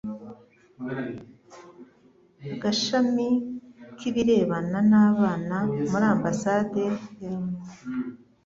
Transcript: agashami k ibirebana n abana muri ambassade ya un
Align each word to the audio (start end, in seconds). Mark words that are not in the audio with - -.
agashami 2.53 3.27
k 3.97 3.99
ibirebana 4.09 4.77
n 4.91 4.93
abana 5.07 5.55
muri 5.89 6.05
ambassade 6.13 6.83
ya 7.23 7.33
un 7.39 7.49